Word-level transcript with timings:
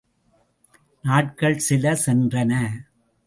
நாள்கள் 1.03 1.57
சில 1.57 1.93
சென்றன. 2.05 2.53